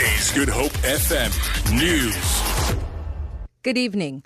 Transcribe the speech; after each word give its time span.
Is 0.00 0.32
Good 0.32 0.48
Hope 0.48 0.72
FM 0.82 1.30
News. 1.72 2.76
Good 3.62 3.78
evening. 3.78 4.24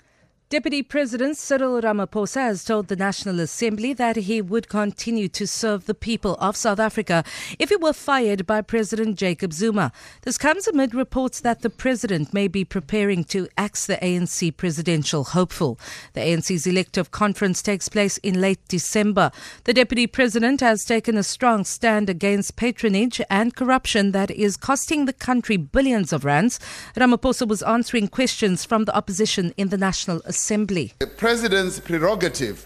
Deputy 0.49 0.81
President 0.81 1.37
Cyril 1.37 1.79
Ramaphosa 1.79 2.41
has 2.41 2.63
told 2.63 2.87
the 2.87 2.95
National 2.95 3.39
Assembly 3.39 3.93
that 3.93 4.15
he 4.15 4.41
would 4.41 4.67
continue 4.67 5.27
to 5.27 5.45
serve 5.45 5.85
the 5.85 5.93
people 5.93 6.33
of 6.39 6.57
South 6.57 6.79
Africa 6.79 7.23
if 7.59 7.69
he 7.69 7.75
were 7.75 7.93
fired 7.93 8.47
by 8.47 8.59
President 8.61 9.15
Jacob 9.15 9.53
Zuma. 9.53 9.91
This 10.23 10.39
comes 10.39 10.67
amid 10.67 10.95
reports 10.95 11.39
that 11.41 11.61
the 11.61 11.69
president 11.69 12.33
may 12.33 12.47
be 12.47 12.65
preparing 12.65 13.23
to 13.25 13.47
axe 13.59 13.85
the 13.85 13.97
ANC 13.97 14.57
presidential 14.57 15.23
hopeful. 15.23 15.79
The 16.13 16.21
ANC's 16.21 16.65
elective 16.65 17.11
conference 17.11 17.61
takes 17.61 17.87
place 17.87 18.17
in 18.17 18.41
late 18.41 18.67
December. 18.67 19.29
The 19.65 19.73
deputy 19.75 20.07
president 20.07 20.61
has 20.61 20.83
taken 20.83 21.15
a 21.15 21.21
strong 21.21 21.63
stand 21.63 22.09
against 22.09 22.55
patronage 22.55 23.21
and 23.29 23.55
corruption 23.55 24.13
that 24.13 24.31
is 24.31 24.57
costing 24.57 25.05
the 25.05 25.13
country 25.13 25.57
billions 25.57 26.11
of 26.11 26.25
rands. 26.25 26.59
Ramaphosa 26.95 27.47
was 27.47 27.61
answering 27.61 28.07
questions 28.07 28.65
from 28.65 28.85
the 28.85 28.97
opposition 28.97 29.53
in 29.55 29.69
the 29.69 29.77
National 29.77 30.23
Assembly. 30.25 30.38
Assembly. 30.39 30.93
The 30.99 31.07
president's 31.07 31.81
prerogative 31.81 32.65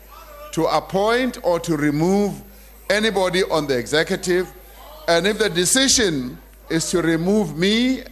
to 0.52 0.66
appoint 0.66 1.40
or 1.44 1.59
to 1.62 1.76
remove 1.76 2.40
anybody 2.88 3.41
on 3.45 3.66
the 3.66 3.76
executive, 3.76 4.45
and 5.08 5.26
if 5.26 5.40
the 5.40 5.50
decision 5.50 6.38
is 6.70 6.91
to 6.91 7.02
remove 7.02 7.58
me, 7.58 8.04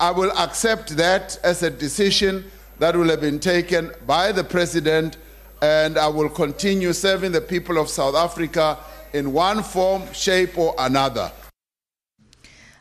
I 0.00 0.10
will 0.10 0.32
accept 0.36 0.96
that 0.96 1.38
as 1.44 1.62
a 1.62 1.70
decision 1.70 2.50
that 2.80 2.96
will 2.96 3.08
have 3.10 3.20
been 3.20 3.38
taken 3.38 3.92
by 4.06 4.32
the 4.32 4.42
president, 4.42 5.18
and 5.62 5.96
I 5.96 6.08
will 6.08 6.28
continue 6.28 6.92
serving 6.92 7.30
the 7.30 7.40
people 7.40 7.78
of 7.78 7.88
South 7.88 8.16
Africa 8.16 8.76
in 9.12 9.32
one 9.32 9.62
form, 9.62 10.02
shape, 10.12 10.58
or 10.58 10.74
another. 10.78 11.30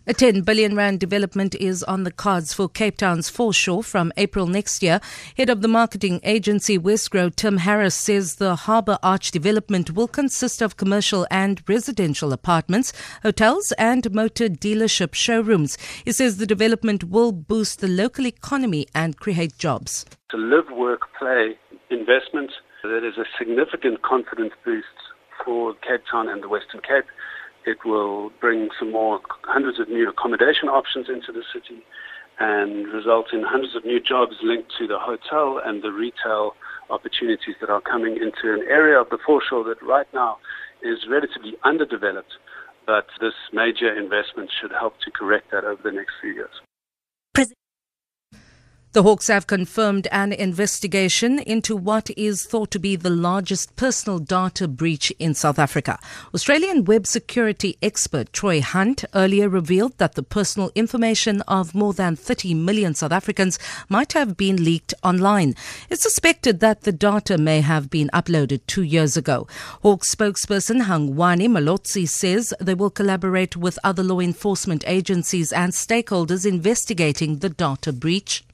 A 0.09 0.13
10 0.13 0.43
billion 0.43 0.73
rand 0.73 1.01
development 1.01 1.53
is 1.55 1.83
on 1.83 2.05
the 2.05 2.13
cards 2.13 2.53
for 2.53 2.69
Cape 2.69 2.95
Town's 2.95 3.27
foreshore 3.27 3.83
from 3.83 4.13
April 4.15 4.47
next 4.47 4.81
year. 4.81 5.01
Head 5.35 5.49
of 5.49 5.61
the 5.61 5.67
marketing 5.67 6.21
agency 6.23 6.79
Wesgro, 6.79 7.35
Tim 7.35 7.57
Harris, 7.57 7.93
says 7.93 8.35
the 8.35 8.55
Harbour 8.55 8.97
Arch 9.03 9.31
development 9.31 9.91
will 9.91 10.07
consist 10.07 10.61
of 10.61 10.77
commercial 10.77 11.27
and 11.29 11.61
residential 11.67 12.31
apartments, 12.31 12.93
hotels, 13.21 13.73
and 13.73 14.09
motor 14.13 14.47
dealership 14.47 15.13
showrooms. 15.13 15.77
He 16.05 16.13
says 16.13 16.37
the 16.37 16.47
development 16.47 17.03
will 17.03 17.33
boost 17.33 17.81
the 17.81 17.89
local 17.89 18.25
economy 18.25 18.87
and 18.95 19.19
create 19.19 19.57
jobs. 19.57 20.05
To 20.31 20.37
live, 20.37 20.71
work, 20.71 21.01
play 21.19 21.57
investment, 21.89 22.51
that 22.81 23.05
is 23.05 23.17
a 23.17 23.25
significant 23.37 24.03
confidence 24.03 24.53
boost 24.63 24.87
for 25.43 25.73
Cape 25.85 26.03
Town 26.09 26.29
and 26.29 26.41
the 26.41 26.47
Western 26.47 26.79
Cape. 26.79 27.03
It 27.67 27.83
will 27.83 28.31
bring 28.39 28.69
some 28.79 28.93
more 28.93 29.19
hundreds 29.43 29.77
of 29.77 29.89
new 29.89 30.07
accommodation 30.09 30.69
options 30.69 31.09
into 31.09 31.33
the 31.33 31.43
city 31.51 31.83
and 32.39 32.87
result 32.87 33.33
in 33.33 33.43
hundreds 33.43 33.75
of 33.75 33.83
new 33.83 33.99
jobs 33.99 34.37
linked 34.41 34.71
to 34.77 34.87
the 34.87 34.97
hotel 34.97 35.59
and 35.63 35.83
the 35.83 35.91
retail 35.91 36.55
opportunities 36.89 37.55
that 37.59 37.69
are 37.69 37.81
coming 37.81 38.15
into 38.15 38.53
an 38.53 38.63
area 38.69 38.97
of 38.97 39.09
the 39.09 39.17
foreshore 39.17 39.65
that 39.65 39.83
right 39.83 40.07
now 40.13 40.37
is 40.81 40.99
relatively 41.09 41.55
underdeveloped. 41.65 42.39
But 42.85 43.07
this 43.19 43.33
major 43.51 43.93
investment 43.93 44.49
should 44.61 44.71
help 44.71 44.93
to 45.01 45.11
correct 45.11 45.51
that 45.51 45.65
over 45.65 45.81
the 45.83 45.91
next 45.91 46.13
few 46.21 46.31
years. 46.31 46.61
The 48.93 49.03
Hawks 49.03 49.27
have 49.27 49.47
confirmed 49.47 50.07
an 50.13 50.31
investigation 50.31 51.39
into 51.39 51.75
what 51.75 52.09
is 52.15 52.45
thought 52.45 52.71
to 52.71 52.79
be 52.79 52.95
the 52.95 53.09
largest 53.09 53.75
personal 53.75 54.17
data 54.17 54.65
breach 54.65 55.11
in 55.19 55.33
South 55.33 55.59
Africa. 55.59 55.99
Australian 56.33 56.85
web 56.85 57.05
security 57.05 57.77
expert 57.81 58.31
Troy 58.31 58.61
Hunt 58.61 59.03
earlier 59.13 59.49
revealed 59.49 59.97
that 59.97 60.15
the 60.15 60.23
personal 60.23 60.71
information 60.73 61.41
of 61.41 61.75
more 61.75 61.91
than 61.91 62.15
30 62.15 62.53
million 62.53 62.93
South 62.95 63.11
Africans 63.11 63.59
might 63.89 64.13
have 64.13 64.37
been 64.37 64.63
leaked 64.63 64.93
online. 65.03 65.53
It's 65.89 66.01
suspected 66.01 66.61
that 66.61 66.83
the 66.83 66.93
data 66.93 67.37
may 67.37 67.59
have 67.59 67.89
been 67.89 68.09
uploaded 68.13 68.61
two 68.67 68.83
years 68.83 69.17
ago. 69.17 69.47
Hawks 69.83 70.15
spokesperson 70.15 70.83
Hangwani 70.83 71.49
Mulaudzi 71.49 72.07
says 72.07 72.53
they 72.61 72.73
will 72.73 72.89
collaborate 72.89 73.57
with 73.57 73.77
other 73.83 74.01
law 74.01 74.21
enforcement 74.21 74.85
agencies 74.87 75.51
and 75.51 75.73
stakeholders 75.73 76.45
investigating 76.45 77.39
the 77.39 77.49
data 77.49 77.91
breach. 77.91 78.45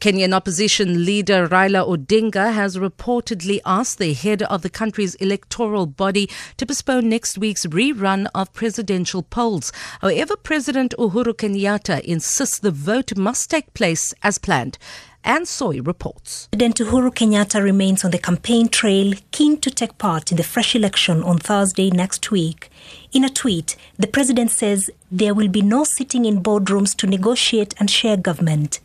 Kenyan 0.00 0.32
opposition 0.32 1.04
leader 1.04 1.46
Raila 1.46 1.86
Odinga 1.86 2.54
has 2.54 2.78
reportedly 2.78 3.60
asked 3.66 3.98
the 3.98 4.14
head 4.14 4.42
of 4.44 4.62
the 4.62 4.70
country's 4.70 5.14
electoral 5.16 5.86
body 5.86 6.28
to 6.56 6.64
postpone 6.64 7.08
next 7.08 7.36
week's 7.36 7.66
rerun 7.66 8.26
of 8.34 8.52
presidential 8.54 9.22
polls. 9.22 9.72
However, 10.00 10.36
President 10.36 10.94
Uhuru 10.98 11.34
Kenyatta 11.34 12.00
insists 12.00 12.58
the 12.58 12.70
vote 12.70 13.16
must 13.16 13.50
take 13.50 13.74
place 13.74 14.14
as 14.22 14.38
planned. 14.38 14.78
Anne 15.22 15.44
Soy 15.44 15.82
reports. 15.82 16.48
President 16.50 16.78
Uhuru 16.78 17.14
Kenyatta 17.14 17.62
remains 17.62 18.04
on 18.04 18.10
the 18.10 18.18
campaign 18.18 18.68
trail, 18.68 19.12
keen 19.32 19.60
to 19.60 19.70
take 19.70 19.98
part 19.98 20.30
in 20.30 20.38
the 20.38 20.42
fresh 20.42 20.74
election 20.74 21.22
on 21.22 21.38
Thursday 21.38 21.90
next 21.90 22.30
week. 22.30 22.70
In 23.12 23.22
a 23.22 23.28
tweet, 23.28 23.76
the 23.98 24.06
president 24.06 24.50
says 24.50 24.90
there 25.10 25.34
will 25.34 25.48
be 25.48 25.60
no 25.60 25.84
sitting 25.84 26.24
in 26.24 26.42
boardrooms 26.42 26.96
to 26.96 27.06
negotiate 27.06 27.74
and 27.78 27.90
share 27.90 28.16
government. 28.16 28.80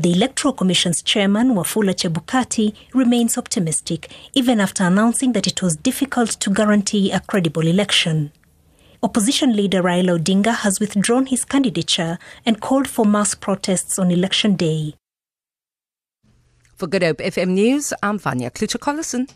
The 0.00 0.12
Electoral 0.12 0.54
Commission's 0.54 1.02
chairman, 1.02 1.56
Wafula 1.56 1.92
Chebukati, 1.92 2.72
remains 2.94 3.36
optimistic, 3.36 4.08
even 4.32 4.60
after 4.60 4.84
announcing 4.84 5.32
that 5.32 5.48
it 5.48 5.60
was 5.60 5.74
difficult 5.74 6.30
to 6.38 6.50
guarantee 6.50 7.10
a 7.10 7.18
credible 7.18 7.66
election. 7.66 8.30
Opposition 9.02 9.56
leader 9.56 9.82
Raila 9.82 10.20
Odinga 10.20 10.54
has 10.58 10.78
withdrawn 10.78 11.26
his 11.26 11.44
candidature 11.44 12.16
and 12.46 12.60
called 12.60 12.86
for 12.86 13.04
mass 13.04 13.34
protests 13.34 13.98
on 13.98 14.12
election 14.12 14.54
day. 14.54 14.94
For 16.76 16.86
Good 16.86 17.02
Hope 17.02 17.18
FM 17.18 17.48
News, 17.48 17.92
I'm 18.00 18.20
Vanya 18.20 18.52
Klucher-Collison. 18.52 19.28